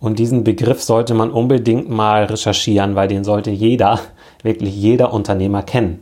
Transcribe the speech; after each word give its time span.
Und 0.00 0.20
diesen 0.20 0.44
Begriff 0.44 0.80
sollte 0.80 1.12
man 1.14 1.30
unbedingt 1.30 1.88
mal 1.90 2.24
recherchieren, 2.24 2.94
weil 2.94 3.08
den 3.08 3.24
sollte 3.24 3.50
jeder, 3.50 4.00
wirklich 4.42 4.74
jeder 4.76 5.12
Unternehmer 5.12 5.62
kennen. 5.62 6.00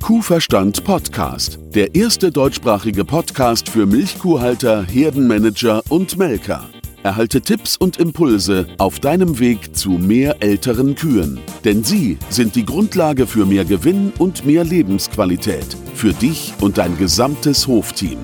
Kuhverstand 0.00 0.84
Podcast. 0.84 1.58
Der 1.74 1.94
erste 1.94 2.30
deutschsprachige 2.30 3.04
Podcast 3.04 3.68
für 3.68 3.86
Milchkuhhalter, 3.86 4.84
Herdenmanager 4.84 5.82
und 5.88 6.18
Melker. 6.18 6.64
Erhalte 7.02 7.40
Tipps 7.40 7.76
und 7.76 7.98
Impulse 7.98 8.66
auf 8.78 9.00
deinem 9.00 9.38
Weg 9.38 9.74
zu 9.74 9.90
mehr 9.90 10.36
älteren 10.40 10.94
Kühen. 10.94 11.40
Denn 11.64 11.82
sie 11.84 12.18
sind 12.28 12.54
die 12.54 12.64
Grundlage 12.64 13.26
für 13.26 13.44
mehr 13.44 13.64
Gewinn 13.64 14.12
und 14.18 14.46
mehr 14.46 14.64
Lebensqualität. 14.64 15.76
Für 15.94 16.12
dich 16.12 16.54
und 16.60 16.78
dein 16.78 16.96
gesamtes 16.96 17.66
Hofteam. 17.66 18.18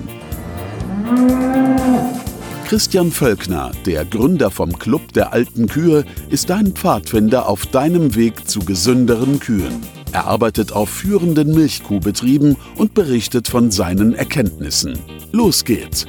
Christian 2.71 3.11
Völkner, 3.11 3.71
der 3.85 4.05
Gründer 4.05 4.49
vom 4.49 4.79
Club 4.79 5.11
der 5.11 5.33
alten 5.33 5.67
Kühe, 5.67 6.05
ist 6.29 6.49
dein 6.49 6.67
Pfadfinder 6.67 7.49
auf 7.49 7.65
deinem 7.65 8.15
Weg 8.15 8.47
zu 8.47 8.61
gesünderen 8.61 9.41
Kühen. 9.41 9.81
Er 10.13 10.27
arbeitet 10.27 10.71
auf 10.71 10.87
führenden 10.87 11.53
Milchkuhbetrieben 11.53 12.55
und 12.77 12.93
berichtet 12.93 13.49
von 13.49 13.71
seinen 13.71 14.15
Erkenntnissen. 14.15 14.97
Los 15.33 15.65
geht's! 15.65 16.07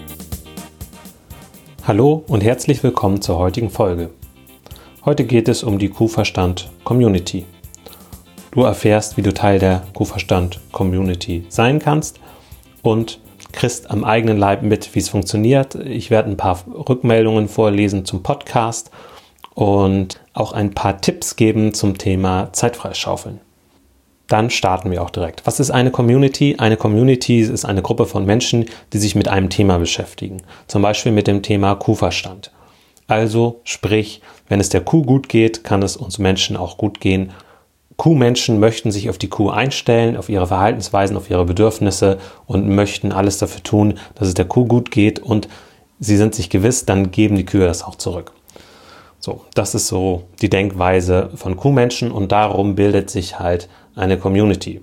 Hallo 1.85 2.23
und 2.29 2.45
herzlich 2.45 2.81
willkommen 2.85 3.21
zur 3.21 3.39
heutigen 3.39 3.69
Folge. 3.69 4.11
Heute 5.05 5.25
geht 5.25 5.49
es 5.49 5.65
um 5.65 5.81
die 5.81 5.89
Kuhverstand 5.89 6.71
Community. 6.85 7.45
Du 8.53 8.63
erfährst, 8.63 9.17
wie 9.17 9.23
du 9.23 9.35
Teil 9.35 9.59
der 9.59 9.83
Kuhverstand 9.95 10.61
Community 10.71 11.45
sein 11.49 11.81
kannst 11.81 12.21
und 12.83 13.19
kriegst 13.53 13.91
am 13.91 14.05
eigenen 14.05 14.39
Leib 14.39 14.63
mit, 14.63 14.95
wie 14.95 14.99
es 14.99 15.09
funktioniert. 15.09 15.75
Ich 15.75 16.11
werde 16.11 16.31
ein 16.31 16.37
paar 16.37 16.65
Rückmeldungen 16.89 17.49
vorlesen 17.49 18.05
zum 18.05 18.23
Podcast 18.23 18.91
und 19.55 20.21
auch 20.33 20.53
ein 20.53 20.73
paar 20.73 21.01
Tipps 21.01 21.37
geben 21.37 21.75
zum 21.75 21.99
Thema 21.99 22.53
Zeitfreischaufeln. 22.53 23.41
Dann 24.29 24.49
starten 24.49 24.91
wir 24.91 25.03
auch 25.03 25.11
direkt. 25.11 25.47
Was 25.47 25.61
ist 25.61 25.71
eine 25.71 25.91
Community? 25.91 26.57
Eine 26.59 26.79
Community 26.79 27.41
ist 27.41 27.65
eine 27.65 27.83
Gruppe 27.83 28.07
von 28.07 28.25
Menschen, 28.25 28.67
die 28.93 28.99
sich 28.99 29.15
mit 29.15 29.29
einem 29.29 29.51
Thema 29.51 29.79
beschäftigen. 29.79 30.43
Zum 30.69 30.81
Beispiel 30.81 31.13
mit 31.13 31.27
dem 31.27 31.43
Thema 31.43 31.75
Kuhverstand. 31.75 32.51
Also 33.07 33.61
sprich, 33.65 34.23
wenn 34.49 34.61
es 34.61 34.71
der 34.71 34.81
Kuh 34.81 35.03
gut 35.03 35.29
geht, 35.29 35.65
kann 35.65 35.83
es 35.83 35.97
uns 35.97 36.19
Menschen 36.19 36.57
auch 36.57 36.79
gut 36.79 37.01
gehen 37.01 37.33
Kuhmenschen 38.03 38.59
möchten 38.59 38.91
sich 38.91 39.09
auf 39.11 39.17
die 39.17 39.29
Kuh 39.29 39.51
einstellen, 39.51 40.17
auf 40.17 40.29
ihre 40.29 40.49
Verhaltensweisen, 40.49 41.17
auf 41.17 41.31
ihre 41.31 41.45
Bedürfnisse 41.45 42.19
und 42.47 42.69
möchten 42.69 43.13
alles 43.13 43.39
dafür 43.39 43.63
tun, 43.63 43.95
dass 44.17 44.27
es 44.27 44.35
der 44.35 44.45
Kuh 44.45 44.65
gut 44.65 44.91
geht 44.91 45.21
und 45.21 45.47
sie 46.01 46.17
sind 46.17 46.35
sich 46.35 46.51
gewiss, 46.51 46.85
dann 46.85 47.13
geben 47.13 47.37
die 47.37 47.45
Kühe 47.45 47.65
das 47.65 47.85
auch 47.85 47.95
zurück. 47.95 48.33
So, 49.21 49.43
das 49.55 49.77
ist 49.77 49.87
so 49.87 50.25
die 50.41 50.51
Denkweise 50.51 51.31
von 51.37 51.57
Kuhmenschen 51.57 52.11
und 52.11 52.33
darum 52.33 52.75
bildet 52.75 53.09
sich 53.09 53.39
halt 53.39 53.69
eine 53.95 54.19
Community. 54.19 54.81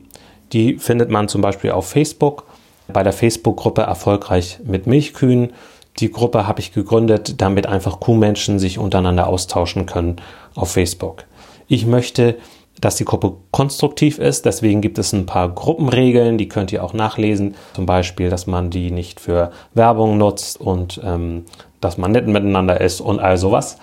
Die 0.54 0.76
findet 0.78 1.09
man 1.09 1.28
zum 1.28 1.42
Beispiel 1.42 1.72
auf 1.72 1.89
Facebook, 1.89 2.45
bei 2.88 3.04
der 3.04 3.11
Facebook-Gruppe 3.11 3.81
Erfolgreich 3.81 4.59
mit 4.64 4.88
Milchkühen. 4.88 5.52
Die 6.00 6.09
Gruppe 6.09 6.48
habe 6.48 6.61
ich 6.61 6.72
gegründet, 6.72 7.42
damit 7.42 7.67
einfach 7.67 8.00
Kuhmenschen 8.00 8.59
sich 8.59 8.80
untereinander 8.80 9.28
austauschen 9.28 9.86
können 9.88 10.22
auf 10.56 10.72
Facebook. 10.72 11.26
Ich 11.67 11.86
möchte 11.86 12.38
dass 12.81 12.95
die 12.95 13.05
Gruppe 13.05 13.33
konstruktiv 13.52 14.19
ist. 14.19 14.45
Deswegen 14.45 14.81
gibt 14.81 14.97
es 14.97 15.13
ein 15.13 15.25
paar 15.25 15.49
Gruppenregeln, 15.49 16.38
die 16.38 16.47
könnt 16.47 16.72
ihr 16.72 16.83
auch 16.83 16.94
nachlesen. 16.94 17.55
Zum 17.73 17.86
Beispiel, 17.86 18.30
dass 18.30 18.47
man 18.47 18.69
die 18.69 18.91
nicht 18.91 19.19
für 19.19 19.52
Werbung 19.73 20.17
nutzt 20.17 20.59
und 20.59 20.99
ähm, 21.03 21.45
dass 21.81 21.97
man 21.97 22.11
nett 22.11 22.27
miteinander 22.27 22.81
ist 22.81 23.02
und 23.02 23.19
all 23.19 23.38
sowas. 23.38 23.77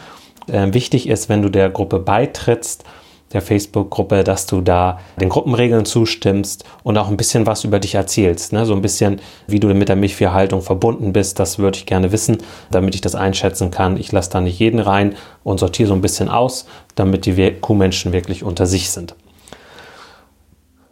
Ähm, 0.49 0.75
wichtig 0.75 1.09
ist, 1.09 1.29
wenn 1.29 1.43
du 1.43 1.49
der 1.49 1.71
Gruppe 1.71 1.99
beitrittst, 1.99 2.85
der 3.37 3.43
Facebook-Gruppe, 3.43 4.25
dass 4.25 4.47
du 4.47 4.63
da 4.63 4.99
den 5.21 5.29
Gruppenregeln 5.29 5.85
zustimmst 5.85 6.65
und 6.83 6.97
auch 6.97 7.09
ein 7.09 7.19
bisschen 7.19 7.47
was 7.47 7.65
über 7.65 7.79
dich 7.79 7.95
erzählst. 7.95 8.53
Ne? 8.53 8.65
So 8.65 8.75
ein 8.75 8.81
bisschen, 8.83 9.21
wie 9.47 9.61
du 9.61 9.69
mit 9.75 9.89
der 9.89 9.97
Milchviehhaltung 9.97 10.63
verbunden 10.63 11.13
bist, 11.13 11.39
das 11.39 11.59
würde 11.59 11.79
ich 11.79 11.87
gerne 11.87 12.13
wissen, 12.13 12.39
damit 12.71 12.95
ich 12.95 13.03
das 13.03 13.15
einschätzen 13.15 13.71
kann. 13.71 13.99
Ich 13.99 14.11
lasse 14.11 14.31
da 14.31 14.41
nicht 14.41 14.59
jeden 14.59 14.81
rein 14.81 15.15
und 15.45 15.61
sortiere 15.61 15.89
so 15.89 15.95
ein 15.95 16.01
bisschen 16.01 16.31
aus, 16.31 16.67
damit 16.95 17.27
die 17.27 17.53
Kuhmenschen 17.61 18.13
wirklich 18.13 18.43
unter 18.43 18.65
sich 18.65 18.91
sind. 18.91 19.15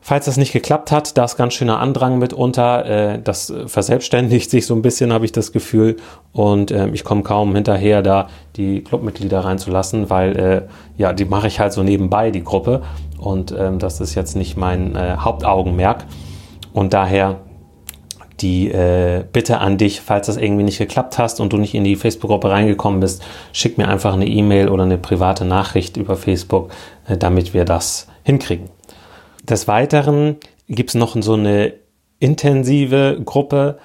Falls 0.06 0.26
das 0.26 0.36
nicht 0.36 0.52
geklappt 0.52 0.92
hat, 0.92 1.16
da 1.16 1.24
ist 1.24 1.38
ganz 1.38 1.54
schöner 1.54 1.80
Andrang 1.80 2.18
mitunter. 2.18 2.84
Äh, 2.84 3.22
das 3.22 3.50
verselbstständigt 3.64 4.50
sich 4.50 4.66
so 4.66 4.74
ein 4.74 4.82
bisschen, 4.82 5.14
habe 5.14 5.24
ich 5.24 5.32
das 5.32 5.50
Gefühl. 5.50 5.96
Und 6.34 6.70
äh, 6.70 6.88
ich 6.88 7.04
komme 7.04 7.22
kaum 7.22 7.54
hinterher, 7.54 8.02
da 8.02 8.28
die 8.56 8.84
Clubmitglieder 8.84 9.40
reinzulassen, 9.40 10.10
weil 10.10 10.36
äh, 10.36 10.62
ja, 10.98 11.14
die 11.14 11.24
mache 11.24 11.46
ich 11.46 11.58
halt 11.58 11.72
so 11.72 11.82
nebenbei, 11.82 12.30
die 12.30 12.44
Gruppe. 12.44 12.82
Und 13.16 13.54
ähm, 13.58 13.78
das 13.78 14.02
ist 14.02 14.14
jetzt 14.14 14.36
nicht 14.36 14.58
mein 14.58 14.94
äh, 14.94 15.16
Hauptaugenmerk. 15.20 16.04
Und 16.74 16.92
daher 16.92 17.40
die 18.42 18.70
äh, 18.70 19.24
Bitte 19.32 19.56
an 19.56 19.78
dich, 19.78 20.02
falls 20.02 20.26
das 20.26 20.36
irgendwie 20.36 20.64
nicht 20.64 20.76
geklappt 20.76 21.16
hast 21.16 21.40
und 21.40 21.54
du 21.54 21.56
nicht 21.56 21.74
in 21.74 21.84
die 21.84 21.96
Facebook-Gruppe 21.96 22.50
reingekommen 22.50 23.00
bist, 23.00 23.22
schick 23.52 23.78
mir 23.78 23.88
einfach 23.88 24.12
eine 24.12 24.26
E-Mail 24.26 24.68
oder 24.68 24.82
eine 24.82 24.98
private 24.98 25.46
Nachricht 25.46 25.96
über 25.96 26.16
Facebook, 26.16 26.68
äh, 27.08 27.16
damit 27.16 27.54
wir 27.54 27.64
das 27.64 28.06
hinkriegen. 28.22 28.68
Des 29.44 29.68
Weiteren 29.68 30.36
gibt 30.68 30.90
es 30.90 30.94
noch 30.94 31.14
so 31.20 31.34
eine 31.34 31.74
intensive 32.18 33.20
Gruppe, 33.22 33.78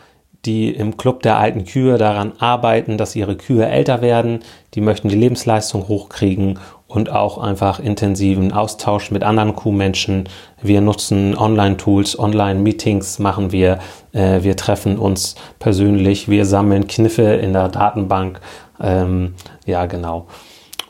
die 0.46 0.70
im 0.70 0.96
Club 0.96 1.22
der 1.22 1.38
alten 1.38 1.66
Kühe 1.66 1.98
daran 1.98 2.32
arbeiten, 2.40 2.98
dass 2.98 3.18
ihre 3.18 3.36
Kühe 3.36 3.68
älter 3.68 4.02
werden. 4.02 4.40
Die 4.74 4.80
möchten 4.80 5.10
die 5.10 5.18
Lebensleistung 5.18 5.90
hochkriegen 5.90 6.60
und 6.88 7.10
auch 7.10 7.38
einfach 7.40 7.82
intensiven 7.82 8.54
Austausch 8.54 9.12
mit 9.12 9.22
anderen 9.22 9.54
Kuhmenschen. 9.54 10.30
Wir 10.62 10.80
nutzen 10.80 11.38
Online-Tools, 11.38 12.18
Online-Meetings 12.18 13.20
machen 13.20 13.52
wir. 13.52 13.80
Äh, 14.14 14.44
wir 14.44 14.56
treffen 14.56 14.98
uns 14.98 15.36
persönlich. 15.60 16.30
Wir 16.30 16.46
sammeln 16.46 16.88
Kniffe 16.88 17.24
in 17.24 17.52
der 17.52 17.68
Datenbank. 17.68 18.40
Ähm, 18.80 19.34
ja, 19.66 19.88
genau. 19.88 20.28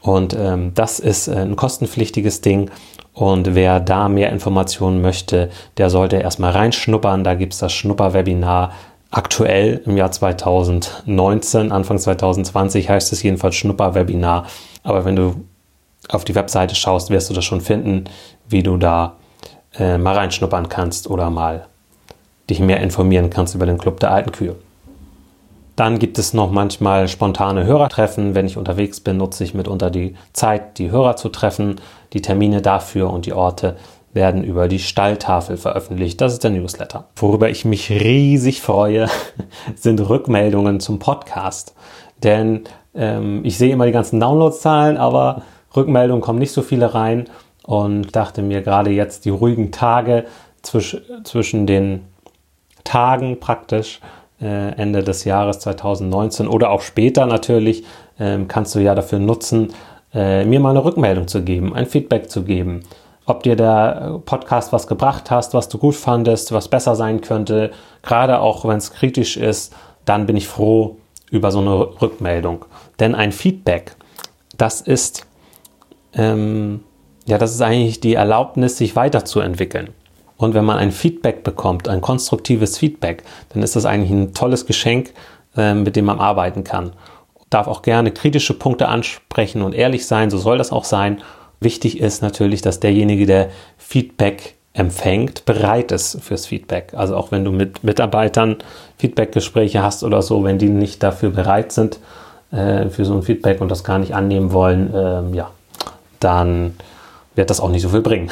Und 0.01 0.37
ähm, 0.39 0.73
das 0.75 0.99
ist 0.99 1.27
ein 1.27 1.55
kostenpflichtiges 1.55 2.41
Ding 2.41 2.69
und 3.19 3.53
wer 3.53 3.81
da 3.81 4.07
mehr 4.07 4.31
Informationen 4.31 5.01
möchte, 5.01 5.49
der 5.75 5.89
sollte 5.89 6.15
erstmal 6.15 6.51
reinschnuppern. 6.51 7.25
Da 7.25 7.33
gibt 7.33 7.51
es 7.51 7.59
das 7.59 7.73
Schnupperwebinar 7.73 8.71
aktuell 9.11 9.81
im 9.85 9.97
Jahr 9.97 10.09
2019, 10.09 11.73
Anfang 11.73 11.97
2020 11.97 12.89
heißt 12.89 13.11
es 13.11 13.21
jedenfalls 13.21 13.55
Schnupperwebinar. 13.57 14.45
Aber 14.83 15.03
wenn 15.03 15.17
du 15.17 15.35
auf 16.07 16.23
die 16.23 16.33
Webseite 16.33 16.75
schaust, 16.75 17.09
wirst 17.09 17.29
du 17.29 17.33
das 17.33 17.43
schon 17.43 17.59
finden, 17.59 18.05
wie 18.47 18.63
du 18.63 18.77
da 18.77 19.17
äh, 19.77 19.97
mal 19.97 20.15
reinschnuppern 20.15 20.69
kannst 20.69 21.09
oder 21.09 21.29
mal 21.29 21.65
dich 22.49 22.61
mehr 22.61 22.79
informieren 22.79 23.29
kannst 23.29 23.53
über 23.53 23.65
den 23.65 23.79
Club 23.79 23.99
der 23.99 24.11
alten 24.11 24.31
Kühe. 24.31 24.55
Dann 25.79 25.97
gibt 25.97 26.19
es 26.19 26.33
noch 26.33 26.51
manchmal 26.51 27.07
spontane 27.07 27.63
Hörertreffen. 27.63 28.35
Wenn 28.35 28.45
ich 28.45 28.57
unterwegs 28.57 28.99
bin, 28.99 29.15
nutze 29.15 29.45
ich 29.45 29.53
mitunter 29.53 29.89
die 29.89 30.13
Zeit, 30.33 30.77
die 30.77 30.91
Hörer 30.91 31.15
zu 31.15 31.29
treffen. 31.29 31.79
Die 32.11 32.21
Termine 32.21 32.61
dafür 32.61 33.09
und 33.09 33.25
die 33.25 33.31
Orte 33.31 33.77
werden 34.11 34.43
über 34.43 34.67
die 34.67 34.79
Stalltafel 34.79 35.55
veröffentlicht. 35.55 36.19
Das 36.19 36.33
ist 36.33 36.43
der 36.43 36.51
Newsletter. 36.51 37.05
Worüber 37.15 37.49
ich 37.49 37.63
mich 37.63 37.89
riesig 37.91 38.61
freue, 38.61 39.07
sind 39.75 40.01
Rückmeldungen 40.01 40.81
zum 40.81 40.99
Podcast. 40.99 41.73
Denn 42.23 42.65
ähm, 42.93 43.45
ich 43.45 43.57
sehe 43.57 43.71
immer 43.71 43.85
die 43.85 43.93
ganzen 43.93 44.19
Downloadzahlen, 44.19 44.97
aber 44.97 45.43
Rückmeldungen 45.77 46.21
kommen 46.21 46.39
nicht 46.39 46.51
so 46.51 46.61
viele 46.61 46.93
rein. 46.93 47.29
Und 47.63 48.17
dachte 48.17 48.41
mir 48.41 48.63
gerade 48.63 48.89
jetzt 48.89 49.23
die 49.23 49.29
ruhigen 49.29 49.71
Tage 49.71 50.25
zwisch 50.61 50.97
zwischen 51.23 51.67
den 51.67 52.01
Tagen 52.83 53.39
praktisch 53.39 54.01
Ende 54.45 55.03
des 55.03 55.25
Jahres 55.25 55.59
2019 55.59 56.47
oder 56.47 56.69
auch 56.69 56.81
später 56.81 57.25
natürlich, 57.25 57.83
ähm, 58.19 58.47
kannst 58.47 58.75
du 58.75 58.79
ja 58.79 58.95
dafür 58.95 59.19
nutzen, 59.19 59.73
äh, 60.13 60.45
mir 60.45 60.59
mal 60.59 60.71
eine 60.71 60.83
Rückmeldung 60.83 61.27
zu 61.27 61.43
geben, 61.43 61.73
ein 61.73 61.85
Feedback 61.85 62.29
zu 62.29 62.43
geben. 62.43 62.81
Ob 63.25 63.43
dir 63.43 63.55
der 63.55 64.19
Podcast 64.25 64.73
was 64.73 64.87
gebracht 64.87 65.29
hast, 65.29 65.53
was 65.53 65.69
du 65.69 65.77
gut 65.77 65.95
fandest, 65.95 66.51
was 66.51 66.67
besser 66.67 66.95
sein 66.95 67.21
könnte, 67.21 67.71
gerade 68.01 68.39
auch 68.39 68.65
wenn 68.65 68.77
es 68.77 68.91
kritisch 68.91 69.37
ist, 69.37 69.73
dann 70.05 70.25
bin 70.25 70.35
ich 70.35 70.47
froh 70.47 70.97
über 71.29 71.51
so 71.51 71.59
eine 71.59 72.01
Rückmeldung. 72.01 72.65
Denn 72.99 73.13
ein 73.13 73.31
Feedback, 73.31 73.95
das 74.57 74.81
ist, 74.81 75.27
ähm, 76.13 76.83
ja, 77.27 77.37
das 77.37 77.53
ist 77.53 77.61
eigentlich 77.61 77.99
die 77.99 78.15
Erlaubnis, 78.15 78.77
sich 78.77 78.95
weiterzuentwickeln. 78.95 79.89
Und 80.39 80.53
wenn 80.53 80.63
man 80.63 80.77
ein 80.77 80.93
Feedback 80.93 81.43
bekommt, 81.43 81.89
ein 81.89 81.99
konstruktives 81.99 82.77
Feedback, 82.77 83.23
dann 83.49 83.61
ist 83.61 83.75
das 83.75 83.85
eigentlich 83.85 84.09
ein 84.09 84.33
tolles 84.33 84.65
Geschenk, 84.65 85.13
äh, 85.57 85.73
mit 85.73 85.97
dem 85.97 86.05
man 86.05 86.19
arbeiten 86.19 86.63
kann. 86.63 86.93
Darf 87.49 87.67
auch 87.67 87.81
gerne 87.81 88.11
kritische 88.11 88.53
Punkte 88.53 88.87
ansprechen 88.87 89.61
und 89.61 89.75
ehrlich 89.75 90.07
sein, 90.07 90.29
so 90.29 90.37
soll 90.37 90.57
das 90.57 90.71
auch 90.71 90.85
sein. 90.85 91.21
Wichtig 91.59 91.99
ist 91.99 92.21
natürlich, 92.21 92.61
dass 92.61 92.79
derjenige, 92.79 93.25
der 93.25 93.49
Feedback 93.77 94.55
empfängt, 94.71 95.43
bereit 95.43 95.91
ist 95.91 96.21
fürs 96.21 96.45
Feedback. 96.45 96.93
Also 96.93 97.17
auch 97.17 97.33
wenn 97.33 97.43
du 97.43 97.51
mit 97.51 97.83
Mitarbeitern 97.83 98.55
Feedbackgespräche 98.97 99.83
hast 99.83 100.05
oder 100.05 100.21
so, 100.21 100.45
wenn 100.45 100.57
die 100.57 100.69
nicht 100.69 101.03
dafür 101.03 101.31
bereit 101.31 101.73
sind, 101.73 101.99
äh, 102.51 102.87
für 102.87 103.03
so 103.03 103.13
ein 103.13 103.23
Feedback 103.23 103.59
und 103.59 103.69
das 103.69 103.83
gar 103.83 103.99
nicht 103.99 104.15
annehmen 104.15 104.53
wollen, 104.53 104.93
ähm, 104.95 105.33
ja, 105.33 105.51
dann 106.21 106.77
wird 107.35 107.49
das 107.49 107.59
auch 107.59 107.69
nicht 107.69 107.81
so 107.81 107.89
viel 107.89 108.01
bringen. 108.01 108.31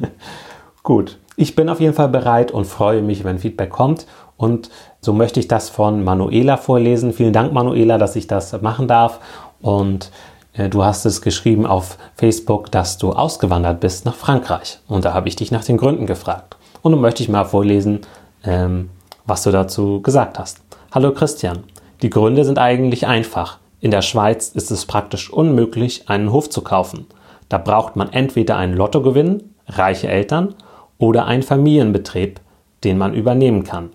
Gut, 0.82 1.18
ich 1.36 1.54
bin 1.54 1.68
auf 1.68 1.80
jeden 1.80 1.94
Fall 1.94 2.08
bereit 2.08 2.50
und 2.50 2.66
freue 2.66 3.02
mich, 3.02 3.24
wenn 3.24 3.38
Feedback 3.38 3.70
kommt. 3.70 4.06
Und 4.36 4.70
so 5.00 5.12
möchte 5.12 5.40
ich 5.40 5.48
das 5.48 5.68
von 5.68 6.04
Manuela 6.04 6.56
vorlesen. 6.56 7.12
Vielen 7.12 7.32
Dank, 7.32 7.52
Manuela, 7.52 7.98
dass 7.98 8.16
ich 8.16 8.26
das 8.26 8.60
machen 8.60 8.88
darf. 8.88 9.20
Und 9.60 10.10
äh, 10.54 10.68
du 10.68 10.84
hast 10.84 11.04
es 11.04 11.22
geschrieben 11.22 11.66
auf 11.66 11.96
Facebook, 12.16 12.70
dass 12.70 12.98
du 12.98 13.12
ausgewandert 13.12 13.80
bist 13.80 14.04
nach 14.04 14.14
Frankreich. 14.14 14.80
Und 14.88 15.04
da 15.04 15.14
habe 15.14 15.28
ich 15.28 15.36
dich 15.36 15.50
nach 15.50 15.64
den 15.64 15.76
Gründen 15.76 16.06
gefragt. 16.06 16.56
Und 16.82 16.92
nun 16.92 17.00
möchte 17.00 17.22
ich 17.22 17.28
mal 17.28 17.44
vorlesen, 17.44 18.00
ähm, 18.44 18.90
was 19.24 19.44
du 19.44 19.50
dazu 19.50 20.02
gesagt 20.02 20.38
hast. 20.38 20.58
Hallo 20.92 21.12
Christian, 21.12 21.64
die 22.02 22.10
Gründe 22.10 22.44
sind 22.44 22.58
eigentlich 22.58 23.06
einfach. 23.06 23.58
In 23.80 23.90
der 23.90 24.02
Schweiz 24.02 24.48
ist 24.48 24.70
es 24.70 24.86
praktisch 24.86 25.32
unmöglich, 25.32 26.08
einen 26.08 26.32
Hof 26.32 26.50
zu 26.50 26.62
kaufen. 26.62 27.06
Da 27.48 27.58
braucht 27.58 27.96
man 27.96 28.12
entweder 28.12 28.56
einen 28.56 28.76
Lottogewinn, 28.76 29.54
reiche 29.68 30.08
Eltern 30.08 30.54
oder 31.02 31.26
einen 31.26 31.42
Familienbetrieb, 31.42 32.38
den 32.84 32.96
man 32.96 33.12
übernehmen 33.12 33.64
kann. 33.64 33.90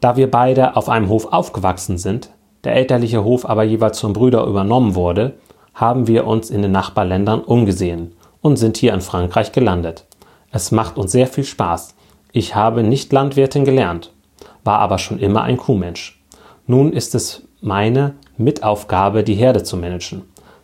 Da 0.00 0.16
wir 0.16 0.30
beide 0.30 0.74
auf 0.74 0.88
einem 0.88 1.10
Hof 1.10 1.34
aufgewachsen 1.34 1.98
sind, 1.98 2.30
der 2.64 2.74
elterliche 2.74 3.24
Hof 3.24 3.44
aber 3.44 3.62
jeweils 3.62 4.00
von 4.00 4.14
Brüder 4.14 4.46
übernommen 4.46 4.94
wurde, 4.94 5.34
haben 5.74 6.06
wir 6.06 6.26
uns 6.26 6.48
in 6.48 6.62
den 6.62 6.72
Nachbarländern 6.72 7.42
umgesehen 7.42 8.12
und 8.40 8.56
sind 8.56 8.78
hier 8.78 8.94
in 8.94 9.02
Frankreich 9.02 9.52
gelandet. 9.52 10.06
Es 10.50 10.72
macht 10.72 10.96
uns 10.96 11.12
sehr 11.12 11.26
viel 11.26 11.44
Spaß. 11.44 11.94
Ich 12.32 12.54
habe 12.54 12.82
nicht 12.82 13.12
Landwirtin 13.12 13.66
gelernt, 13.66 14.14
war 14.64 14.78
aber 14.78 14.96
schon 14.96 15.18
immer 15.18 15.42
ein 15.42 15.58
Kuhmensch. 15.58 16.24
Nun 16.66 16.90
ist 16.90 17.14
es 17.14 17.46
meine 17.60 18.14
Mitaufgabe, 18.38 19.24
die 19.24 19.34
Herde 19.34 19.62
zu 19.62 19.76
managen. 19.76 20.22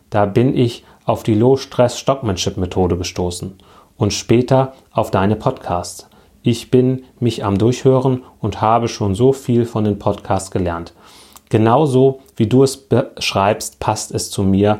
Da 0.09 0.25
bin 0.25 0.57
ich 0.57 0.83
auf 1.05 1.21
die 1.21 1.35
Low-Stress-Stockmanship-Methode 1.35 2.97
gestoßen 2.97 3.59
und 3.97 4.13
später 4.13 4.73
auf 4.91 5.11
deine 5.11 5.35
Podcasts. 5.35 6.09
Ich 6.41 6.71
bin 6.71 7.03
mich 7.19 7.45
am 7.45 7.57
Durchhören 7.57 8.23
und 8.39 8.61
habe 8.61 8.87
schon 8.87 9.15
so 9.15 9.31
viel 9.31 9.65
von 9.65 9.85
den 9.85 9.97
Podcasts 9.97 10.51
gelernt. 10.51 10.93
Genauso 11.49 12.19
wie 12.35 12.47
du 12.47 12.63
es 12.63 12.77
beschreibst, 12.77 13.79
passt 13.79 14.11
es 14.11 14.29
zu 14.29 14.43
mir 14.43 14.79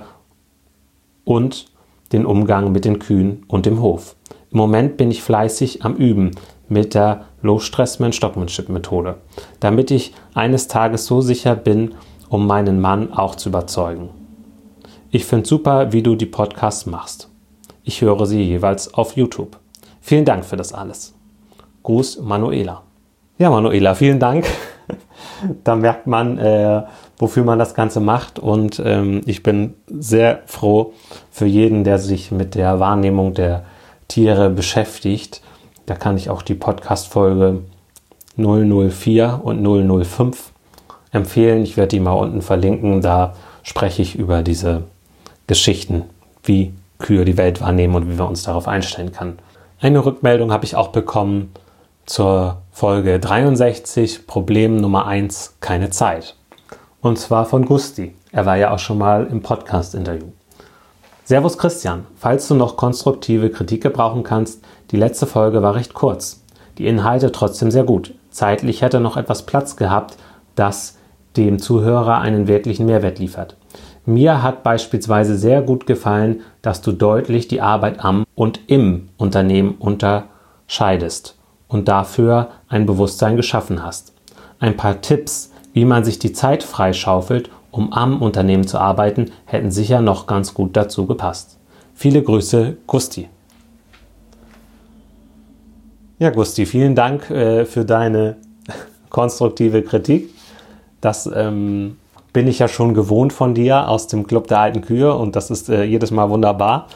und 1.24 1.68
den 2.12 2.26
Umgang 2.26 2.72
mit 2.72 2.86
den 2.86 3.00
Kühen 3.00 3.44
und 3.48 3.66
dem 3.66 3.82
Hof. 3.82 4.16
Im 4.52 4.58
Moment 4.58 4.98
bin 4.98 5.10
ich 5.10 5.24
fleißig 5.24 5.84
am 5.84 5.96
Üben 5.96 6.32
mit 6.68 6.94
der 6.94 7.26
Low-Stress-Man-Stockmanship-Methode, 7.42 9.18
damit 9.60 9.92
ich 9.92 10.14
eines 10.34 10.68
Tages 10.68 11.06
so 11.06 11.22
sicher 11.22 11.56
bin, 11.56 11.96
um 12.30 12.48
meinen 12.48 12.82
Mann 12.82 13.14
auch 13.14 13.36
zu 13.36 13.50
überzeugen. 13.50 14.10
Ich 15.12 15.26
finde 15.26 15.48
super, 15.48 15.94
wie 15.94 16.02
du 16.02 16.16
die 16.16 16.26
Podcasts 16.26 16.86
machst. 16.86 17.30
Ich 17.84 18.02
höre 18.02 18.26
sie 18.26 18.42
jeweils 18.42 18.94
auf 18.94 19.18
YouTube. 19.18 19.58
Vielen 20.00 20.26
Dank 20.26 20.46
für 20.46 20.56
das 20.56 20.74
alles. 20.74 21.14
Gruß, 21.84 22.22
Manuela. 22.22 22.84
Ja, 23.38 23.50
Manuela, 23.50 23.94
vielen 23.94 24.20
Dank. 24.20 24.46
da 25.64 25.76
merkt 25.76 26.08
man, 26.08 26.38
äh, 26.38 26.84
wofür 27.18 27.44
man 27.44 27.60
das 27.60 27.74
Ganze 27.74 28.00
macht. 28.00 28.40
Und 28.40 28.82
ähm, 28.86 29.22
ich 29.26 29.44
bin 29.44 29.74
sehr 29.88 30.44
froh 30.46 30.94
für 31.30 31.46
jeden, 31.46 31.84
der 31.84 32.00
sich 32.00 32.32
mit 32.32 32.56
der 32.56 32.80
Wahrnehmung 32.80 33.34
der 33.34 33.64
Tiere 34.08 34.50
beschäftigt. 34.50 35.42
Da 35.86 35.96
kann 35.96 36.16
ich 36.16 36.30
auch 36.30 36.42
die 36.42 36.56
Podcast-Folge 36.56 37.64
004 38.38 39.42
und 39.44 39.62
005 39.62 40.52
empfehlen. 41.12 41.64
Ich 41.64 41.76
werde 41.76 41.90
die 41.90 42.00
mal 42.00 42.14
unten 42.14 42.42
verlinken. 42.42 43.02
Da 43.02 43.34
spreche 43.64 44.02
ich 44.02 44.16
über 44.16 44.42
diese 44.42 44.84
Geschichten, 45.48 46.04
wie 46.44 46.74
Kühe 47.04 47.26
die 47.26 47.38
Welt 47.38 47.62
wahrnehmen 47.62 47.94
und 47.94 48.10
wie 48.10 48.18
wir 48.18 48.28
uns 48.28 48.42
darauf 48.42 48.68
einstellen 48.68 49.12
können. 49.12 49.38
Eine 49.80 50.04
Rückmeldung 50.04 50.52
habe 50.52 50.66
ich 50.66 50.76
auch 50.76 50.88
bekommen 50.88 51.52
zur 52.08 52.64
Folge 52.72 53.20
63, 53.20 54.26
Problem 54.26 54.78
Nummer 54.78 55.06
1, 55.06 55.58
keine 55.60 55.92
Zeit. 55.92 56.36
Und 57.02 57.20
zwar 57.20 57.46
von 57.46 57.66
Gusti. 57.66 58.16
Er 58.32 58.48
war 58.48 58.58
ja 58.58 58.72
auch 58.72 58.80
schon 58.80 58.98
mal 58.98 59.28
im 59.28 59.42
Podcast-Interview. 59.42 60.28
Servus 61.26 61.58
Christian, 61.58 62.06
falls 62.16 62.48
du 62.48 62.56
noch 62.56 62.78
konstruktive 62.78 63.50
Kritik 63.50 63.84
gebrauchen 63.84 64.24
kannst, 64.24 64.64
die 64.92 64.98
letzte 64.98 65.28
Folge 65.28 65.62
war 65.62 65.76
recht 65.76 65.94
kurz. 65.94 66.44
Die 66.78 66.88
Inhalte 66.88 67.32
trotzdem 67.32 67.72
sehr 67.72 67.84
gut. 67.84 68.14
Zeitlich 68.32 68.82
hätte 68.82 69.00
noch 69.00 69.18
etwas 69.18 69.46
Platz 69.46 69.76
gehabt, 69.76 70.18
das 70.56 70.98
dem 71.38 71.60
Zuhörer 71.60 72.20
einen 72.20 72.48
wirklichen 72.48 72.86
Mehrwert 72.86 73.20
liefert. 73.20 73.56
Mir 74.06 74.44
hat 74.44 74.64
beispielsweise 74.64 75.38
sehr 75.38 75.62
gut 75.62 75.86
gefallen, 75.86 76.42
dass 76.62 76.82
du 76.82 76.92
deutlich 76.92 77.48
die 77.48 77.62
Arbeit 77.62 78.04
am 78.04 78.26
und 78.36 78.60
im 78.68 79.10
Unternehmen 79.18 79.76
unterscheidest 79.80 81.38
und 81.70 81.88
dafür 81.88 82.50
ein 82.68 82.86
Bewusstsein 82.86 83.38
geschaffen 83.38 83.82
hast. 83.84 84.14
Ein 84.60 84.76
paar 84.76 85.00
Tipps, 85.02 85.52
wie 85.74 85.86
man 85.86 86.04
sich 86.04 86.20
die 86.20 86.34
Zeit 86.34 86.64
freischaufelt, 86.64 87.50
um 87.72 87.94
am 87.94 88.22
Unternehmen 88.22 88.68
zu 88.68 88.78
arbeiten, 88.78 89.32
hätten 89.46 89.72
sicher 89.72 90.02
noch 90.02 90.28
ganz 90.28 90.54
gut 90.54 90.76
dazu 90.76 91.08
gepasst. 91.08 91.58
Viele 91.96 92.22
Grüße, 92.22 92.78
Gusti. 92.86 93.30
Ja, 96.20 96.30
Gusti, 96.30 96.66
vielen 96.66 96.94
Dank 96.96 97.30
äh, 97.30 97.66
für 97.66 97.86
deine 97.86 98.36
konstruktive 99.10 99.82
Kritik. 99.82 100.30
Das 101.02 101.30
ähm, 101.34 101.98
bin 102.34 102.48
ich 102.48 102.60
ja 102.60 102.68
schon 102.68 102.94
gewohnt 102.94 103.32
von 103.32 103.54
dir 103.54 103.88
aus 103.88 104.08
dem 104.08 104.28
Club 104.28 104.48
der 104.48 104.60
alten 104.60 104.82
Kühe 104.82 105.14
und 105.14 105.36
das 105.36 105.52
ist 105.52 105.70
äh, 105.70 105.84
jedes 105.84 106.12
Mal 106.12 106.30
wunderbar. 106.30 106.88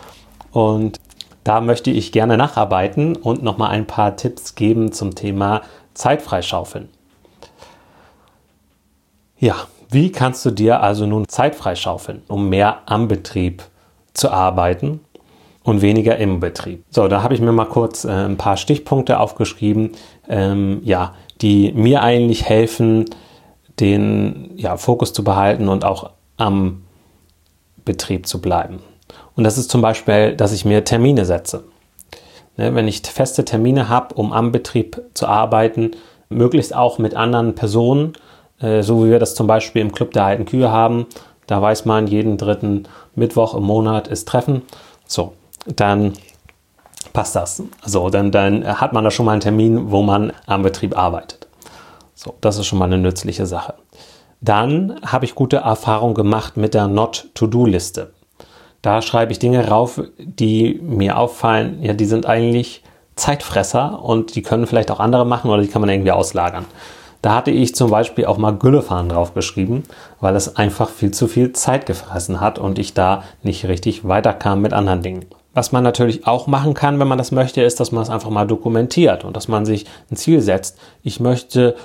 Und 0.51 0.99
da 1.43 1.61
möchte 1.61 1.91
ich 1.91 2.11
gerne 2.11 2.35
nacharbeiten 2.35 3.15
und 3.15 3.43
nochmal 3.43 3.69
ein 3.69 3.85
paar 3.85 4.17
Tipps 4.17 4.55
geben 4.55 4.91
zum 4.91 5.15
Thema 5.15 5.61
Zeit 5.93 6.21
freischaufeln. 6.21 6.89
Ja, 9.39 9.55
wie 9.89 10.11
kannst 10.11 10.45
du 10.45 10.51
dir 10.51 10.81
also 10.81 11.05
nun 11.05 11.27
Zeit 11.29 11.55
freischaufeln, 11.55 12.23
um 12.27 12.49
mehr 12.49 12.79
am 12.87 13.07
Betrieb 13.07 13.63
zu 14.13 14.31
arbeiten 14.31 14.99
und 15.63 15.81
weniger 15.81 16.17
im 16.17 16.39
Betrieb? 16.39 16.83
So, 16.89 17.07
da 17.07 17.21
habe 17.21 17.35
ich 17.35 17.39
mir 17.39 17.51
mal 17.51 17.65
kurz 17.65 18.03
äh, 18.03 18.09
ein 18.09 18.37
paar 18.37 18.57
Stichpunkte 18.57 19.19
aufgeschrieben, 19.19 19.91
ähm, 20.27 20.81
ja, 20.83 21.13
die 21.41 21.71
mir 21.73 22.01
eigentlich 22.01 22.43
helfen, 22.43 23.05
den 23.79 24.51
ja, 24.55 24.77
Fokus 24.77 25.13
zu 25.13 25.23
behalten 25.23 25.69
und 25.69 25.85
auch 25.85 26.11
am 26.37 26.83
Betrieb 27.85 28.27
zu 28.27 28.41
bleiben. 28.41 28.79
Und 29.35 29.43
das 29.43 29.57
ist 29.57 29.69
zum 29.69 29.81
Beispiel, 29.81 30.35
dass 30.35 30.51
ich 30.51 30.65
mir 30.65 30.83
Termine 30.83 31.25
setze. 31.25 31.63
Ne, 32.57 32.73
wenn 32.73 32.87
ich 32.87 33.01
feste 33.01 33.45
Termine 33.45 33.87
habe, 33.87 34.15
um 34.15 34.33
am 34.33 34.51
Betrieb 34.51 35.01
zu 35.13 35.27
arbeiten, 35.27 35.91
möglichst 36.29 36.75
auch 36.75 36.97
mit 36.97 37.15
anderen 37.15 37.55
Personen, 37.55 38.13
äh, 38.59 38.81
so 38.81 39.05
wie 39.05 39.11
wir 39.11 39.19
das 39.19 39.35
zum 39.35 39.47
Beispiel 39.47 39.81
im 39.81 39.91
Club 39.91 40.11
der 40.11 40.25
alten 40.25 40.45
Kühe 40.45 40.71
haben, 40.71 41.05
da 41.45 41.61
weiß 41.61 41.85
man, 41.85 42.07
jeden 42.07 42.37
dritten 42.37 42.83
Mittwoch 43.15 43.53
im 43.53 43.63
Monat 43.63 44.07
ist 44.07 44.27
Treffen. 44.27 44.63
So, 45.05 45.33
dann 45.65 46.13
passt 47.13 47.35
das. 47.35 47.63
So, 47.85 48.09
dann, 48.09 48.31
dann 48.31 48.65
hat 48.81 48.91
man 48.91 49.03
da 49.03 49.11
schon 49.11 49.25
mal 49.25 49.33
einen 49.33 49.41
Termin, 49.41 49.91
wo 49.91 50.01
man 50.01 50.33
am 50.45 50.63
Betrieb 50.63 50.97
arbeitet. 50.97 51.46
So, 52.19 52.33
das 52.41 52.57
ist 52.57 52.65
schon 52.65 52.79
mal 52.79 52.85
eine 52.85 52.97
nützliche 52.97 53.45
Sache. 53.45 53.75
Dann 54.41 54.99
habe 55.05 55.25
ich 55.25 55.35
gute 55.35 55.57
Erfahrungen 55.57 56.15
gemacht 56.15 56.57
mit 56.57 56.73
der 56.73 56.87
Not-to-Do-Liste. 56.87 58.11
Da 58.81 59.03
schreibe 59.03 59.31
ich 59.31 59.37
Dinge 59.37 59.67
rauf, 59.67 60.01
die 60.17 60.79
mir 60.81 61.19
auffallen, 61.19 61.83
ja, 61.83 61.93
die 61.93 62.05
sind 62.05 62.25
eigentlich 62.25 62.81
Zeitfresser 63.15 64.03
und 64.03 64.33
die 64.33 64.41
können 64.41 64.65
vielleicht 64.65 64.89
auch 64.89 64.99
andere 64.99 65.27
machen 65.27 65.51
oder 65.51 65.61
die 65.61 65.67
kann 65.67 65.81
man 65.81 65.91
irgendwie 65.91 66.11
auslagern. 66.11 66.65
Da 67.21 67.35
hatte 67.35 67.51
ich 67.51 67.75
zum 67.75 67.91
Beispiel 67.91 68.25
auch 68.25 68.39
mal 68.39 68.55
Güllefahren 68.55 69.09
draufgeschrieben, 69.09 69.83
weil 70.19 70.35
es 70.35 70.55
einfach 70.55 70.89
viel 70.89 71.11
zu 71.11 71.27
viel 71.27 71.53
Zeit 71.53 71.85
gefressen 71.85 72.41
hat 72.41 72.57
und 72.57 72.79
ich 72.79 72.95
da 72.95 73.23
nicht 73.43 73.67
richtig 73.67 74.07
weiterkam 74.07 74.61
mit 74.61 74.73
anderen 74.73 75.03
Dingen. 75.03 75.25
Was 75.53 75.71
man 75.71 75.83
natürlich 75.83 76.25
auch 76.25 76.47
machen 76.47 76.73
kann, 76.73 76.99
wenn 76.99 77.07
man 77.07 77.17
das 77.17 77.31
möchte, 77.31 77.61
ist, 77.61 77.79
dass 77.79 77.91
man 77.91 78.03
es 78.03 78.09
einfach 78.09 78.29
mal 78.29 78.45
dokumentiert 78.45 79.23
und 79.23 79.35
dass 79.35 79.47
man 79.47 79.65
sich 79.65 79.85
ein 80.11 80.15
Ziel 80.15 80.41
setzt. 80.41 80.79
Ich 81.01 81.19
möchte 81.19 81.75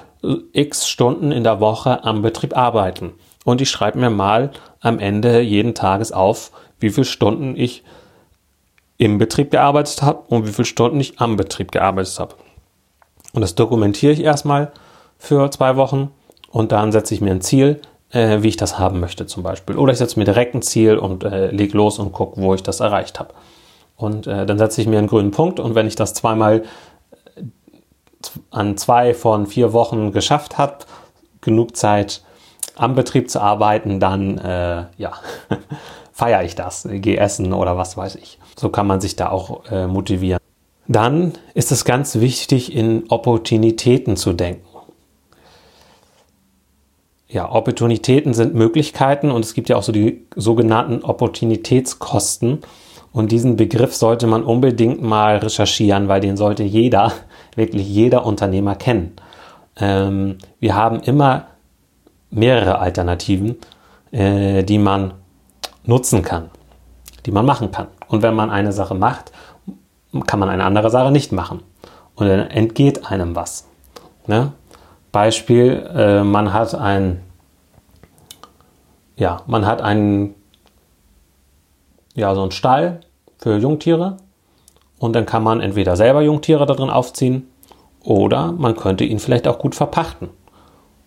x 0.52 0.88
Stunden 0.88 1.32
in 1.32 1.44
der 1.44 1.60
Woche 1.60 2.04
am 2.04 2.22
Betrieb 2.22 2.56
arbeiten. 2.56 3.12
Und 3.44 3.60
ich 3.60 3.70
schreibe 3.70 3.98
mir 3.98 4.10
mal 4.10 4.50
am 4.80 4.98
Ende 4.98 5.40
jeden 5.40 5.74
Tages 5.74 6.12
auf, 6.12 6.52
wie 6.78 6.90
viele 6.90 7.04
Stunden 7.04 7.56
ich 7.56 7.82
im 8.98 9.18
Betrieb 9.18 9.50
gearbeitet 9.50 10.02
habe 10.02 10.22
und 10.28 10.46
wie 10.46 10.52
viele 10.52 10.66
Stunden 10.66 11.00
ich 11.00 11.18
am 11.18 11.36
Betrieb 11.36 11.72
gearbeitet 11.72 12.18
habe. 12.20 12.36
Und 13.32 13.40
das 13.40 13.54
dokumentiere 13.54 14.12
ich 14.12 14.20
erstmal 14.20 14.72
für 15.18 15.50
zwei 15.50 15.76
Wochen 15.76 16.10
und 16.50 16.70
dann 16.70 16.92
setze 16.92 17.14
ich 17.14 17.20
mir 17.20 17.32
ein 17.32 17.40
Ziel, 17.40 17.80
äh, 18.10 18.42
wie 18.42 18.48
ich 18.48 18.56
das 18.56 18.78
haben 18.78 19.00
möchte 19.00 19.26
zum 19.26 19.42
Beispiel. 19.42 19.76
Oder 19.76 19.92
ich 19.92 19.98
setze 19.98 20.18
mir 20.18 20.24
direkt 20.24 20.54
ein 20.54 20.62
Ziel 20.62 20.98
und 20.98 21.24
äh, 21.24 21.50
leg 21.50 21.72
los 21.72 21.98
und 21.98 22.12
gucke, 22.12 22.40
wo 22.40 22.54
ich 22.54 22.62
das 22.62 22.80
erreicht 22.80 23.18
habe. 23.18 23.34
Und 23.96 24.26
äh, 24.26 24.46
dann 24.46 24.58
setze 24.58 24.80
ich 24.80 24.86
mir 24.86 24.98
einen 24.98 25.08
grünen 25.08 25.30
Punkt 25.30 25.60
und 25.60 25.74
wenn 25.74 25.86
ich 25.86 25.96
das 25.96 26.14
zweimal 26.14 26.62
an 28.50 28.76
zwei 28.76 29.14
von 29.14 29.46
vier 29.46 29.72
Wochen 29.72 30.12
geschafft 30.12 30.58
habe, 30.58 30.78
genug 31.40 31.76
Zeit 31.76 32.22
am 32.76 32.94
Betrieb 32.94 33.30
zu 33.30 33.40
arbeiten, 33.40 34.00
dann 34.00 34.38
äh, 34.38 34.84
ja, 34.96 35.12
feiere 36.12 36.44
ich 36.44 36.54
das, 36.54 36.88
gehe 36.90 37.18
essen 37.18 37.52
oder 37.52 37.76
was 37.76 37.96
weiß 37.96 38.16
ich. 38.16 38.38
So 38.58 38.68
kann 38.68 38.86
man 38.86 39.00
sich 39.00 39.16
da 39.16 39.30
auch 39.30 39.70
äh, 39.70 39.86
motivieren. 39.86 40.38
Dann 40.88 41.32
ist 41.54 41.72
es 41.72 41.84
ganz 41.84 42.16
wichtig, 42.16 42.74
in 42.74 43.04
Opportunitäten 43.08 44.16
zu 44.16 44.32
denken. 44.32 44.66
Ja, 47.28 47.50
Opportunitäten 47.50 48.34
sind 48.34 48.54
Möglichkeiten 48.54 49.30
und 49.30 49.42
es 49.42 49.54
gibt 49.54 49.70
ja 49.70 49.76
auch 49.76 49.82
so 49.82 49.92
die 49.92 50.26
sogenannten 50.36 51.02
Opportunitätskosten. 51.02 52.60
Und 53.10 53.32
diesen 53.32 53.56
Begriff 53.56 53.94
sollte 53.94 54.26
man 54.26 54.42
unbedingt 54.42 55.02
mal 55.02 55.36
recherchieren, 55.36 56.08
weil 56.08 56.20
den 56.20 56.36
sollte 56.36 56.62
jeder, 56.62 57.12
wirklich 57.54 57.88
jeder 57.88 58.24
Unternehmer 58.24 58.74
kennen. 58.74 59.16
Ähm, 59.76 60.38
wir 60.60 60.74
haben 60.74 61.00
immer 61.00 61.46
mehrere 62.30 62.78
Alternativen, 62.78 63.56
äh, 64.10 64.62
die 64.62 64.78
man 64.78 65.14
nutzen 65.84 66.22
kann, 66.22 66.50
die 67.26 67.30
man 67.30 67.44
machen 67.44 67.70
kann. 67.70 67.88
Und 68.08 68.22
wenn 68.22 68.34
man 68.34 68.50
eine 68.50 68.72
Sache 68.72 68.94
macht, 68.94 69.32
kann 70.26 70.38
man 70.38 70.48
eine 70.48 70.64
andere 70.64 70.90
Sache 70.90 71.10
nicht 71.10 71.32
machen. 71.32 71.62
Und 72.14 72.28
dann 72.28 72.50
entgeht 72.50 73.06
einem 73.10 73.34
was. 73.34 73.66
Ne? 74.26 74.52
Beispiel, 75.10 75.88
äh, 75.94 76.22
man 76.22 76.52
hat 76.52 76.74
ein, 76.74 77.22
ja, 79.16 79.42
man 79.46 79.66
hat 79.66 79.80
einen, 79.82 80.34
ja, 82.14 82.34
so 82.34 82.42
einen 82.42 82.50
Stall 82.50 83.00
für 83.38 83.56
Jungtiere 83.56 84.18
und 85.02 85.14
dann 85.14 85.26
kann 85.26 85.42
man 85.42 85.60
entweder 85.60 85.96
selber 85.96 86.22
Jungtiere 86.22 86.64
darin 86.64 86.88
aufziehen 86.88 87.48
oder 88.04 88.52
man 88.52 88.76
könnte 88.76 89.02
ihn 89.02 89.18
vielleicht 89.18 89.48
auch 89.48 89.58
gut 89.58 89.74
verpachten. 89.74 90.28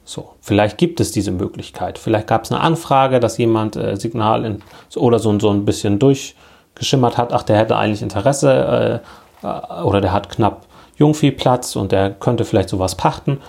So, 0.03 0.33
vielleicht 0.41 0.77
gibt 0.77 0.99
es 0.99 1.13
diese 1.13 1.31
Möglichkeit. 1.31 1.97
Vielleicht 1.97 2.27
gab 2.27 2.43
es 2.43 2.51
eine 2.51 2.59
Anfrage, 2.59 3.21
dass 3.21 3.37
jemand 3.37 3.77
äh, 3.77 3.95
Signal 3.95 4.43
in, 4.43 4.61
oder 4.97 5.17
so, 5.17 5.39
so 5.39 5.49
ein 5.49 5.63
bisschen 5.63 5.97
durchgeschimmert 5.97 7.17
hat, 7.17 7.31
ach, 7.31 7.43
der 7.43 7.57
hätte 7.57 7.77
eigentlich 7.77 8.01
Interesse 8.01 9.01
äh, 9.41 9.47
äh, 9.47 9.81
oder 9.83 10.01
der 10.01 10.11
hat 10.11 10.29
knapp 10.29 10.65
Jungviehplatz 10.97 11.77
und 11.77 11.93
der 11.93 12.11
könnte 12.11 12.43
vielleicht 12.43 12.67
sowas 12.67 12.95
pachten. 12.95 13.39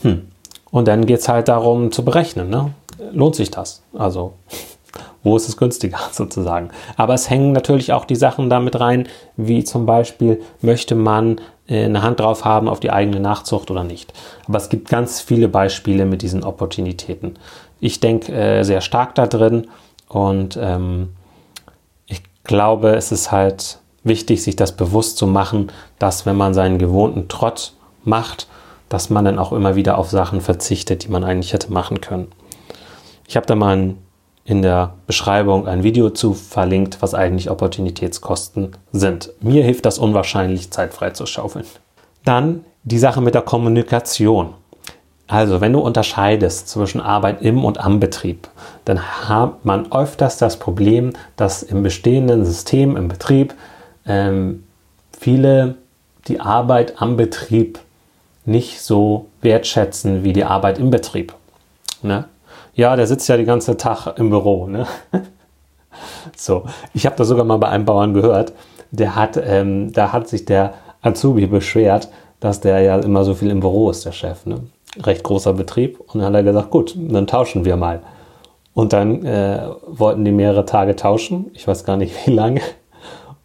Hm. 0.00 0.28
Und 0.70 0.88
dann 0.88 1.04
geht 1.04 1.20
es 1.20 1.28
halt 1.28 1.48
darum 1.48 1.92
zu 1.92 2.06
berechnen, 2.06 2.48
ne? 2.48 2.72
lohnt 3.12 3.36
sich 3.36 3.50
das? 3.50 3.82
Also, 3.92 4.32
wo 5.22 5.36
ist 5.36 5.48
es 5.48 5.56
günstiger 5.56 5.98
sozusagen? 6.12 6.70
Aber 6.96 7.14
es 7.14 7.30
hängen 7.30 7.52
natürlich 7.52 7.92
auch 7.92 8.04
die 8.04 8.16
Sachen 8.16 8.50
damit 8.50 8.78
rein, 8.80 9.08
wie 9.36 9.64
zum 9.64 9.86
Beispiel, 9.86 10.40
möchte 10.60 10.94
man 10.94 11.40
äh, 11.68 11.84
eine 11.84 12.02
Hand 12.02 12.20
drauf 12.20 12.44
haben 12.44 12.68
auf 12.68 12.80
die 12.80 12.90
eigene 12.90 13.20
Nachzucht 13.20 13.70
oder 13.70 13.84
nicht. 13.84 14.12
Aber 14.46 14.58
es 14.58 14.68
gibt 14.68 14.88
ganz 14.88 15.20
viele 15.20 15.48
Beispiele 15.48 16.04
mit 16.04 16.22
diesen 16.22 16.44
Opportunitäten. 16.44 17.38
Ich 17.80 18.00
denke 18.00 18.32
äh, 18.32 18.62
sehr 18.64 18.80
stark 18.80 19.14
da 19.14 19.26
drin 19.26 19.68
und 20.08 20.58
ähm, 20.60 21.10
ich 22.06 22.22
glaube, 22.44 22.94
es 22.96 23.12
ist 23.12 23.32
halt 23.32 23.78
wichtig, 24.02 24.42
sich 24.42 24.56
das 24.56 24.76
bewusst 24.76 25.16
zu 25.16 25.26
machen, 25.26 25.70
dass 25.98 26.26
wenn 26.26 26.36
man 26.36 26.54
seinen 26.54 26.78
gewohnten 26.78 27.28
Trott 27.28 27.72
macht, 28.04 28.48
dass 28.88 29.10
man 29.10 29.24
dann 29.24 29.38
auch 29.38 29.52
immer 29.52 29.76
wieder 29.76 29.98
auf 29.98 30.10
Sachen 30.10 30.40
verzichtet, 30.40 31.04
die 31.04 31.08
man 31.08 31.22
eigentlich 31.22 31.52
hätte 31.52 31.72
machen 31.72 32.00
können. 32.00 32.28
Ich 33.28 33.36
habe 33.36 33.46
da 33.46 33.54
mal 33.54 33.76
ein 33.76 33.98
in 34.44 34.62
der 34.62 34.94
Beschreibung 35.06 35.66
ein 35.66 35.82
Video 35.82 36.10
zu 36.10 36.34
verlinkt, 36.34 37.02
was 37.02 37.14
eigentlich 37.14 37.50
Opportunitätskosten 37.50 38.72
sind. 38.92 39.30
Mir 39.40 39.62
hilft 39.62 39.86
das 39.86 39.98
unwahrscheinlich, 39.98 40.70
Zeit 40.70 40.94
frei 40.94 41.10
zu 41.10 41.26
schaufeln. 41.26 41.66
Dann 42.24 42.64
die 42.82 42.98
Sache 42.98 43.20
mit 43.20 43.34
der 43.34 43.42
Kommunikation. 43.42 44.54
Also, 45.26 45.60
wenn 45.60 45.72
du 45.72 45.78
unterscheidest 45.78 46.68
zwischen 46.68 47.00
Arbeit 47.00 47.42
im 47.42 47.64
und 47.64 47.78
am 47.78 48.00
Betrieb, 48.00 48.48
dann 48.84 49.00
hat 49.28 49.64
man 49.64 49.92
öfters 49.92 50.38
das 50.38 50.58
Problem, 50.58 51.12
dass 51.36 51.62
im 51.62 51.84
bestehenden 51.84 52.44
System, 52.44 52.96
im 52.96 53.06
Betrieb, 53.06 53.54
ähm, 54.06 54.64
viele 55.16 55.76
die 56.26 56.40
Arbeit 56.40 57.00
am 57.00 57.16
Betrieb 57.16 57.78
nicht 58.44 58.80
so 58.80 59.26
wertschätzen 59.42 60.24
wie 60.24 60.32
die 60.32 60.44
Arbeit 60.44 60.78
im 60.78 60.90
Betrieb. 60.90 61.34
Ne? 62.02 62.24
Ja, 62.80 62.96
der 62.96 63.06
sitzt 63.06 63.28
ja 63.28 63.36
den 63.36 63.44
ganzen 63.44 63.76
Tag 63.76 64.18
im 64.18 64.30
Büro. 64.30 64.66
Ne? 64.66 64.86
so, 66.36 66.64
ich 66.94 67.04
habe 67.04 67.14
das 67.14 67.28
sogar 67.28 67.44
mal 67.44 67.58
bei 67.58 67.68
einem 67.68 67.84
Bauern 67.84 68.14
gehört. 68.14 68.54
Der 68.90 69.14
hat, 69.16 69.36
ähm, 69.36 69.92
da 69.92 70.12
hat 70.12 70.28
sich 70.28 70.46
der 70.46 70.72
Azubi 71.02 71.46
beschwert, 71.46 72.08
dass 72.40 72.60
der 72.60 72.80
ja 72.80 72.98
immer 72.98 73.22
so 73.24 73.34
viel 73.34 73.50
im 73.50 73.60
Büro 73.60 73.90
ist, 73.90 74.06
der 74.06 74.12
Chef. 74.12 74.46
Ne? 74.46 74.60
Recht 75.02 75.22
großer 75.24 75.52
Betrieb. 75.52 76.00
Und 76.00 76.20
dann 76.20 76.28
hat 76.28 76.34
er 76.34 76.42
gesagt, 76.42 76.70
gut, 76.70 76.96
dann 76.96 77.26
tauschen 77.26 77.66
wir 77.66 77.76
mal. 77.76 78.00
Und 78.72 78.94
dann 78.94 79.26
äh, 79.26 79.60
wollten 79.86 80.24
die 80.24 80.32
mehrere 80.32 80.64
Tage 80.64 80.96
tauschen. 80.96 81.50
Ich 81.52 81.68
weiß 81.68 81.84
gar 81.84 81.98
nicht 81.98 82.14
wie 82.26 82.32
lange. 82.32 82.62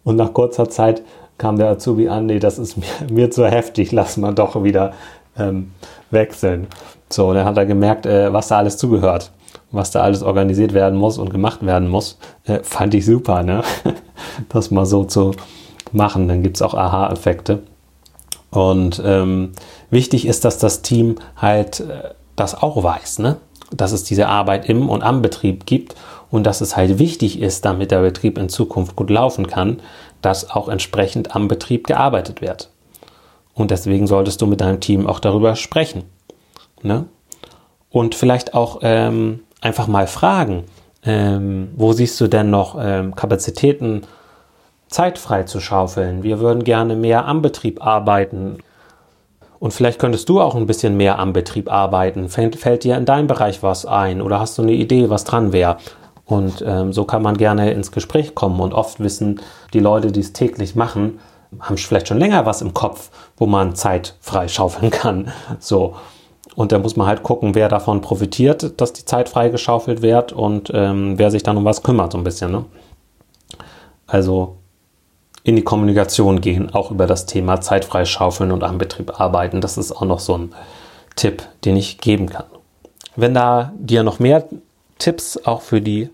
Und 0.02 0.16
nach 0.16 0.32
kurzer 0.32 0.70
Zeit 0.70 1.02
kam 1.36 1.58
der 1.58 1.68
Azubi 1.68 2.08
an, 2.08 2.24
nee, 2.24 2.38
das 2.38 2.58
ist 2.58 2.78
mir, 2.78 2.86
mir 3.12 3.30
zu 3.30 3.46
heftig, 3.46 3.92
lass 3.92 4.16
mal 4.16 4.34
doch 4.34 4.64
wieder 4.64 4.94
ähm, 5.38 5.72
wechseln. 6.10 6.68
So, 7.08 7.32
dann 7.32 7.44
hat 7.44 7.56
er 7.56 7.66
gemerkt, 7.66 8.06
äh, 8.06 8.32
was 8.32 8.48
da 8.48 8.58
alles 8.58 8.76
zugehört, 8.76 9.30
was 9.70 9.90
da 9.90 10.00
alles 10.02 10.22
organisiert 10.22 10.74
werden 10.74 10.98
muss 10.98 11.18
und 11.18 11.30
gemacht 11.30 11.64
werden 11.64 11.88
muss. 11.88 12.18
Äh, 12.44 12.60
fand 12.62 12.94
ich 12.94 13.06
super, 13.06 13.42
ne? 13.42 13.62
das 14.48 14.70
mal 14.70 14.86
so 14.86 15.04
zu 15.04 15.32
machen. 15.92 16.28
Dann 16.28 16.42
gibt 16.42 16.56
es 16.56 16.62
auch 16.62 16.74
Aha-Effekte. 16.74 17.62
Und 18.50 19.00
ähm, 19.04 19.52
wichtig 19.90 20.26
ist, 20.26 20.44
dass 20.44 20.58
das 20.58 20.82
Team 20.82 21.16
halt 21.36 21.80
äh, 21.80 22.14
das 22.36 22.60
auch 22.60 22.82
weiß, 22.82 23.18
ne? 23.20 23.36
dass 23.70 23.92
es 23.92 24.04
diese 24.04 24.28
Arbeit 24.28 24.68
im 24.68 24.88
und 24.88 25.02
am 25.02 25.22
Betrieb 25.22 25.66
gibt 25.66 25.96
und 26.30 26.44
dass 26.44 26.60
es 26.60 26.76
halt 26.76 26.98
wichtig 26.98 27.40
ist, 27.40 27.64
damit 27.64 27.90
der 27.90 28.00
Betrieb 28.00 28.38
in 28.38 28.48
Zukunft 28.48 28.96
gut 28.96 29.10
laufen 29.10 29.46
kann, 29.46 29.80
dass 30.22 30.50
auch 30.50 30.68
entsprechend 30.68 31.34
am 31.34 31.48
Betrieb 31.48 31.86
gearbeitet 31.86 32.40
wird. 32.40 32.70
Und 33.54 33.70
deswegen 33.70 34.06
solltest 34.06 34.40
du 34.42 34.46
mit 34.46 34.60
deinem 34.60 34.80
Team 34.80 35.06
auch 35.06 35.20
darüber 35.20 35.56
sprechen. 35.56 36.04
Ne? 36.82 37.06
Und 37.90 38.14
vielleicht 38.14 38.54
auch 38.54 38.80
ähm, 38.82 39.40
einfach 39.60 39.86
mal 39.86 40.06
fragen, 40.06 40.64
ähm, 41.04 41.70
wo 41.76 41.92
siehst 41.92 42.20
du 42.20 42.26
denn 42.26 42.50
noch 42.50 42.76
ähm, 42.80 43.14
Kapazitäten, 43.14 44.02
Zeit 44.88 45.18
frei 45.18 45.44
zu 45.44 45.60
schaufeln? 45.60 46.22
Wir 46.22 46.40
würden 46.40 46.64
gerne 46.64 46.96
mehr 46.96 47.26
am 47.26 47.42
Betrieb 47.42 47.84
arbeiten. 47.84 48.58
Und 49.58 49.72
vielleicht 49.72 49.98
könntest 49.98 50.28
du 50.28 50.40
auch 50.40 50.54
ein 50.54 50.66
bisschen 50.66 50.96
mehr 50.96 51.18
am 51.18 51.32
Betrieb 51.32 51.70
arbeiten. 51.72 52.28
Fällt, 52.28 52.56
fällt 52.56 52.84
dir 52.84 52.96
in 52.96 53.06
deinem 53.06 53.26
Bereich 53.26 53.62
was 53.62 53.86
ein 53.86 54.20
oder 54.20 54.38
hast 54.38 54.58
du 54.58 54.62
eine 54.62 54.72
Idee, 54.72 55.08
was 55.08 55.24
dran 55.24 55.52
wäre? 55.52 55.78
Und 56.26 56.62
ähm, 56.66 56.92
so 56.92 57.04
kann 57.04 57.22
man 57.22 57.36
gerne 57.36 57.70
ins 57.70 57.92
Gespräch 57.92 58.34
kommen. 58.34 58.60
Und 58.60 58.74
oft 58.74 59.00
wissen 59.00 59.40
die 59.72 59.80
Leute, 59.80 60.12
die 60.12 60.20
es 60.20 60.32
täglich 60.32 60.74
machen, 60.74 61.20
haben 61.60 61.78
vielleicht 61.78 62.08
schon 62.08 62.18
länger 62.18 62.44
was 62.44 62.62
im 62.62 62.74
Kopf, 62.74 63.10
wo 63.36 63.46
man 63.46 63.74
Zeit 63.76 64.16
freischaufeln 64.20 64.90
kann. 64.90 65.32
So. 65.60 65.94
Und 66.56 66.72
da 66.72 66.78
muss 66.78 66.96
man 66.96 67.06
halt 67.06 67.22
gucken, 67.22 67.54
wer 67.54 67.68
davon 67.68 68.00
profitiert, 68.00 68.80
dass 68.80 68.94
die 68.94 69.04
Zeit 69.04 69.28
freigeschaufelt 69.28 70.00
wird 70.00 70.32
und 70.32 70.72
ähm, 70.74 71.18
wer 71.18 71.30
sich 71.30 71.42
dann 71.42 71.58
um 71.58 71.66
was 71.66 71.82
kümmert, 71.82 72.12
so 72.12 72.18
ein 72.18 72.24
bisschen. 72.24 72.50
Ne? 72.50 72.64
Also 74.06 74.56
in 75.44 75.54
die 75.54 75.62
Kommunikation 75.62 76.40
gehen, 76.40 76.74
auch 76.74 76.90
über 76.90 77.06
das 77.06 77.26
Thema 77.26 77.60
Zeit 77.60 77.84
freischaufeln 77.84 78.50
und 78.50 78.64
am 78.64 78.78
Betrieb 78.78 79.20
arbeiten. 79.20 79.60
Das 79.60 79.76
ist 79.76 79.92
auch 79.92 80.06
noch 80.06 80.18
so 80.18 80.36
ein 80.36 80.54
Tipp, 81.14 81.42
den 81.66 81.76
ich 81.76 81.98
geben 81.98 82.30
kann. 82.30 82.46
Wenn 83.16 83.34
da 83.34 83.72
dir 83.78 84.02
noch 84.02 84.18
mehr 84.18 84.44
Tipps 84.98 85.36
auch 85.44 85.60
für 85.60 85.82
die 85.82 86.08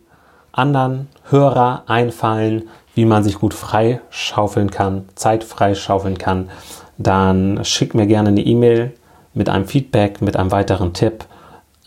anderen 0.50 1.08
Hörer 1.30 1.84
einfallen, 1.86 2.68
wie 2.94 3.04
man 3.04 3.22
sich 3.22 3.38
gut 3.38 3.54
freischaufeln 3.54 4.72
kann, 4.72 5.08
Zeit 5.14 5.44
freischaufeln 5.44 6.18
kann, 6.18 6.50
dann 6.98 7.64
schick 7.64 7.94
mir 7.94 8.06
gerne 8.06 8.30
eine 8.30 8.42
E-Mail 8.42 8.92
mit 9.34 9.48
einem 9.48 9.66
Feedback, 9.66 10.20
mit 10.20 10.36
einem 10.36 10.50
weiteren 10.50 10.92
Tipp 10.92 11.24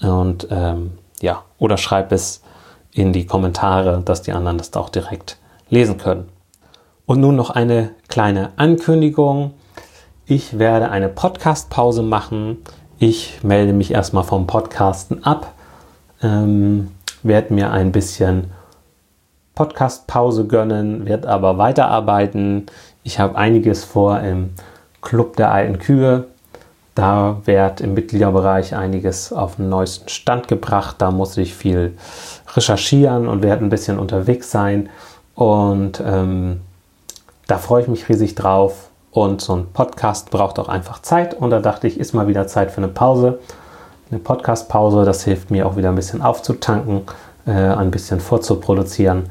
und 0.01 0.47
ähm, 0.51 0.97
ja, 1.21 1.43
oder 1.57 1.77
schreib 1.77 2.11
es 2.11 2.41
in 2.91 3.13
die 3.13 3.25
Kommentare, 3.25 4.01
dass 4.03 4.21
die 4.21 4.31
anderen 4.31 4.57
das 4.57 4.73
auch 4.73 4.89
direkt 4.89 5.37
lesen 5.69 5.97
können. 5.97 6.29
Und 7.05 7.19
nun 7.19 7.35
noch 7.35 7.49
eine 7.49 7.91
kleine 8.07 8.51
Ankündigung. 8.55 9.53
Ich 10.25 10.57
werde 10.57 10.89
eine 10.89 11.09
Podcast-Pause 11.09 12.01
machen. 12.01 12.57
Ich 12.97 13.43
melde 13.43 13.73
mich 13.73 13.91
erstmal 13.91 14.23
vom 14.23 14.47
Podcasten 14.47 15.23
ab, 15.23 15.53
ähm, 16.23 16.91
werde 17.23 17.53
mir 17.53 17.71
ein 17.71 17.91
bisschen 17.91 18.51
Podcast-Pause 19.53 20.47
gönnen, 20.47 21.05
werde 21.05 21.29
aber 21.29 21.57
weiterarbeiten. 21.57 22.65
Ich 23.03 23.19
habe 23.19 23.37
einiges 23.37 23.83
vor 23.83 24.19
im 24.21 24.51
Club 25.01 25.35
der 25.35 25.51
alten 25.51 25.79
Kühe. 25.79 26.27
Da 26.95 27.41
wird 27.43 27.81
im 27.81 27.93
Mitgliederbereich 27.93 28.73
einiges 28.73 29.33
auf 29.33 29.57
den 29.57 29.67
neuesten 29.67 30.07
Stand 30.07 30.47
gebracht. 30.47 30.95
Da 30.99 31.11
muss 31.11 31.35
ich 31.35 31.53
viel 31.53 31.97
recherchieren 32.55 33.27
und 33.27 33.43
werde 33.43 33.65
ein 33.65 33.69
bisschen 33.69 33.99
unterwegs 33.99 34.49
sein. 34.49 34.89
Und 35.35 36.01
ähm, 36.05 36.61
da 37.47 37.57
freue 37.57 37.81
ich 37.81 37.89
mich 37.89 38.07
riesig 38.07 38.35
drauf. 38.35 38.89
Und 39.11 39.41
so 39.41 39.55
ein 39.55 39.67
Podcast 39.73 40.29
braucht 40.31 40.57
auch 40.57 40.69
einfach 40.69 41.01
Zeit. 41.01 41.33
Und 41.33 41.49
da 41.49 41.59
dachte 41.59 41.87
ich, 41.87 41.99
ist 41.99 42.13
mal 42.13 42.29
wieder 42.29 42.47
Zeit 42.47 42.71
für 42.71 42.77
eine 42.77 42.87
Pause. 42.87 43.39
eine 44.09 44.19
Podcast-Pause. 44.19 45.03
Das 45.03 45.25
hilft 45.25 45.51
mir 45.51 45.67
auch 45.67 45.75
wieder 45.75 45.89
ein 45.89 45.95
bisschen 45.95 46.21
aufzutanken, 46.21 47.01
äh, 47.45 47.51
ein 47.51 47.91
bisschen 47.91 48.21
vorzuproduzieren. 48.21 49.23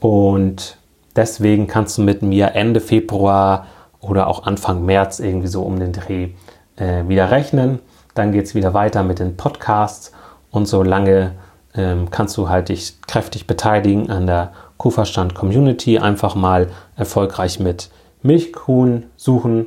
Und 0.00 0.76
deswegen 1.14 1.68
kannst 1.68 1.98
du 1.98 2.02
mit 2.02 2.22
mir 2.22 2.56
Ende 2.56 2.80
Februar 2.80 3.66
oder 4.00 4.26
auch 4.26 4.44
Anfang 4.46 4.84
März 4.84 5.20
irgendwie 5.20 5.48
so 5.48 5.62
um 5.62 5.78
den 5.78 5.92
Dreh 5.92 6.30
äh, 6.78 7.08
wieder 7.08 7.30
rechnen. 7.30 7.80
Dann 8.14 8.32
geht 8.32 8.46
es 8.46 8.54
wieder 8.54 8.74
weiter 8.74 9.02
mit 9.02 9.18
den 9.18 9.36
Podcasts 9.36 10.12
und 10.50 10.66
solange 10.66 11.32
ähm, 11.74 12.10
kannst 12.10 12.36
du 12.36 12.48
halt 12.48 12.68
dich 12.68 13.00
kräftig 13.02 13.46
beteiligen 13.46 14.10
an 14.10 14.26
der 14.26 14.52
Kuhverstand 14.76 15.34
Community. 15.34 15.98
Einfach 15.98 16.34
mal 16.34 16.68
erfolgreich 16.96 17.60
mit 17.60 17.90
Milchkuhn 18.22 19.04
suchen 19.16 19.66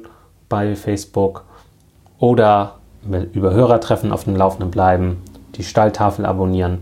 bei 0.50 0.76
Facebook 0.76 1.46
oder 2.20 2.76
über 3.34 3.54
Hörertreffen 3.54 4.12
auf 4.12 4.26
dem 4.26 4.36
Laufenden 4.36 4.70
bleiben, 4.70 5.24
die 5.56 5.64
Stalltafel 5.64 6.24
abonnieren. 6.26 6.80